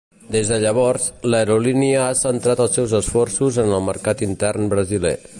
[0.35, 1.03] Des de llavors,
[1.33, 5.17] l'aerolínia ha centrat els seus esforços en el mercat intern brasiler.